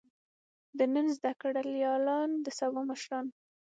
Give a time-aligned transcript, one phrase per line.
[0.77, 3.25] د نن زده کړيالان د سبا مشران.